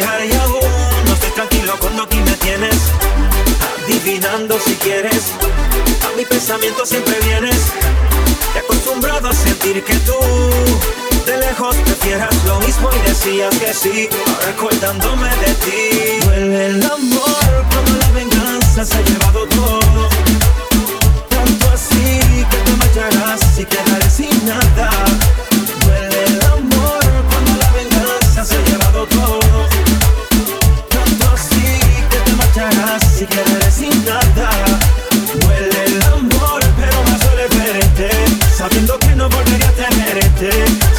fijar. 0.00 0.20
No 1.06 1.12
estoy 1.12 1.30
tranquilo 1.30 1.74
cuando 1.80 2.02
aquí 2.04 2.16
me 2.18 2.32
tienes. 2.32 2.76
Adivinando 3.84 4.58
si 4.58 4.74
quieres. 4.74 5.32
A 6.06 6.16
mi 6.16 6.24
pensamiento 6.24 6.86
siempre 6.86 7.18
vienes. 7.24 7.72
Te 8.52 8.60
acostumbrado 8.60 9.28
a 9.28 9.34
sentir 9.34 9.82
que 9.84 9.94
tú 10.00 10.14
de 11.26 11.36
lejos 11.36 11.76
prefieras 11.76 12.34
lo 12.44 12.58
mismo 12.60 12.88
y 12.92 13.08
decías 13.08 13.56
que 13.58 13.72
sí, 13.74 14.08
recordándome 14.46 15.28
de 15.28 15.54
ti. 15.64 16.26
Duele 16.26 16.66
el 16.66 16.84
amor 16.84 17.64
como 17.74 17.98
la 17.98 18.10
venganza 18.12 18.84
se 18.84 19.02
lleva 19.04 19.19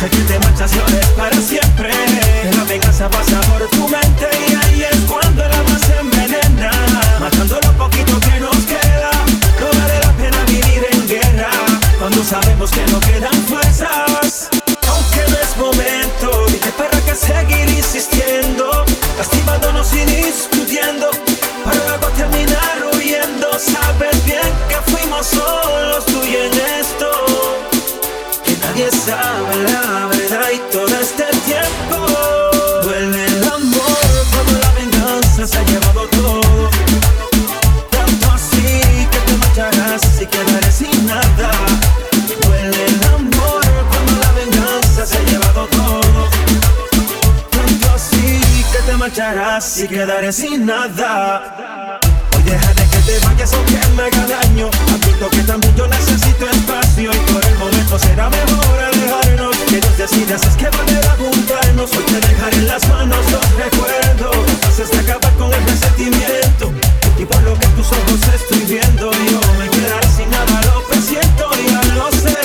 Sé 0.02 0.10
que 0.10 0.18
te 0.24 0.40
para 1.16 1.36
siempre. 1.36 1.92
Que 2.42 2.58
la 2.58 2.64
venganza 2.64 3.08
pasa 3.08 3.40
por 3.42 3.70
tu 3.70 3.88
mente 3.88 4.30
y 4.48 4.56
ahí 4.56 4.84
es 4.92 5.00
cuando 5.02 5.46
el 5.46 5.52
alma 5.52 5.78
se 5.78 5.96
envenena. 6.00 6.72
Matando 7.20 7.60
lo 7.62 7.72
poquito 7.78 8.20
que 8.20 8.40
nos 8.40 8.58
queda. 8.66 9.12
No 9.60 9.68
vale 9.68 10.00
la 10.00 10.12
pena 10.14 10.44
vivir 10.48 10.88
en 10.92 11.08
guerra. 11.08 11.52
Cuando 12.00 12.24
sabemos 12.24 12.72
que 12.72 12.84
no 12.88 13.00
quedan 13.00 13.46
fuerzas. 13.46 14.50
Aunque 14.90 15.22
no 15.30 15.38
es 15.38 15.56
momento, 15.58 16.46
dije 16.48 16.72
para 16.72 17.00
que 17.02 17.14
seguir 17.14 17.71
sabe 29.06 29.56
la 29.64 30.06
verdad 30.08 30.50
y 30.54 30.60
todo 30.72 30.88
este 31.00 31.26
tiempo. 31.46 31.98
Duele 32.84 33.26
el 33.26 33.44
amor 33.44 34.08
cuando 34.32 34.60
la 34.60 34.72
venganza 34.74 35.48
se 35.48 35.58
ha 35.58 35.64
llevado 35.64 36.08
todo. 36.10 36.70
Tanto 37.90 38.32
así 38.32 39.08
que 39.12 39.20
te 39.26 39.34
marcharás 39.38 40.22
y 40.22 40.26
quedaré 40.28 40.72
sin 40.72 41.06
nada. 41.06 41.52
Duele 42.44 42.86
el 42.86 43.04
amor 43.16 43.64
cuando 43.90 44.14
la 44.24 44.32
venganza 44.34 45.06
se 45.06 45.18
ha 45.18 45.24
llevado 45.24 45.66
todo. 45.68 46.30
Tanto 47.50 47.92
así 47.96 48.40
que 48.72 48.80
te 48.86 48.98
marcharás 48.98 49.80
y 49.80 49.88
quedaré 49.88 50.32
sin 50.32 50.66
nada. 50.66 51.71
Que 60.12 60.26
Dios 60.26 60.30
decida 60.32 60.38
si 60.38 60.48
es 60.48 60.56
que 60.56 60.78
volver 60.78 61.08
a 61.08 61.16
juntarnos. 61.16 61.92
Hoy 61.92 62.04
te 62.04 62.28
dejaré 62.28 62.58
en 62.58 62.68
las 62.68 62.88
manos 62.90 63.20
los 63.32 63.56
recuerdos. 63.56 64.36
Haces 64.68 64.94
acabar 64.98 65.34
con 65.36 65.54
el 65.54 65.64
resentimiento. 65.66 66.72
Y 67.18 67.26
por 67.26 67.42
lo 67.44 67.58
que 67.58 67.68
tus 67.68 67.88
ojos 67.88 68.20
estoy 68.34 68.60
viendo, 68.60 69.12
yo 69.12 69.40
me 69.58 69.70
quedaré 69.70 70.08
sin 70.16 70.30
nada. 70.30 70.62
Lo 70.66 70.84
presiento, 70.88 71.50
ya 71.68 71.96
lo 71.96 72.12
sé. 72.12 72.38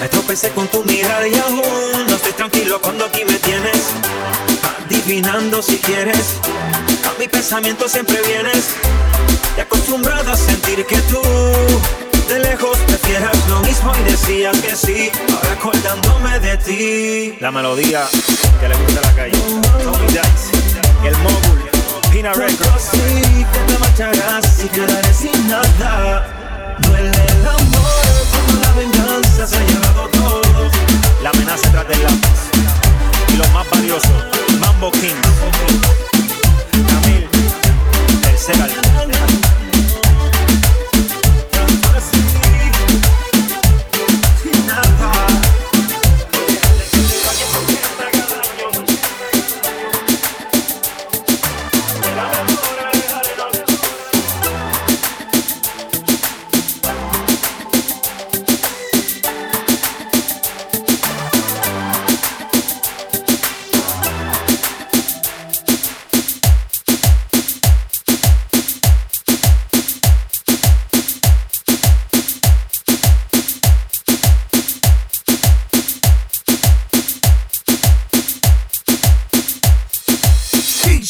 Me 0.00 0.08
tropecé 0.08 0.50
con 0.50 0.66
tu 0.68 0.84
mirar 0.84 1.26
y 1.26 1.34
aún 1.38 2.06
no 2.08 2.14
estoy 2.14 2.32
tranquilo 2.32 2.80
cuando 2.80 3.06
aquí 3.06 3.24
me 3.24 3.38
tienes. 3.38 3.92
Adivinando 4.86 5.62
si 5.62 5.78
quieres. 5.78 6.38
A 7.04 7.18
mi 7.18 7.28
pensamiento 7.28 7.88
siempre 7.88 8.20
vienes. 8.26 8.74
He 9.56 9.62
acostumbrado 9.62 10.32
a 10.32 10.36
sentir 10.36 10.84
que 10.86 10.96
tú 11.02 11.20
de 12.28 12.38
lejos 12.38 12.78
y 13.98 14.02
decías 14.04 14.56
que 14.60 14.76
sí. 14.76 15.10
Ahora 15.34 15.52
acordándome 15.52 16.38
de 16.40 16.56
ti. 16.58 17.36
La 17.40 17.50
melodía 17.50 18.06
que 18.60 18.68
le 18.68 18.76
gusta 18.76 19.00
a 19.00 19.02
la 19.02 19.14
calle. 19.14 19.38
Tommy 19.82 20.06
Dice, 20.06 20.80
el 21.04 21.16
móvil, 21.18 21.70
Pina 22.12 22.32
Records. 22.32 22.68
así 22.76 23.44
que 23.52 23.72
te 23.72 23.78
marcharás 23.78 24.64
y 24.64 24.68
quedaré 24.68 25.12
sin 25.14 25.48
nada. 25.48 26.26
Duele 26.80 27.10
el 27.10 27.46
amor 27.46 28.04
cuando 28.30 28.60
la 28.60 28.72
venganza 28.74 29.46
se 29.46 29.56
ha 29.56 29.64
llevado 29.66 30.08
todo. 30.10 30.70
La 31.22 31.30
amenaza 31.30 31.70
tras 31.72 31.88
del 31.88 32.02
lápiz. 32.02 32.40
Y 33.32 33.36
lo 33.36 33.48
más 33.48 33.68
valioso, 33.70 34.08
Mambo 34.60 34.90
King. 34.92 35.31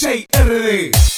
DJ 0.03 0.27
RD. 0.35 1.12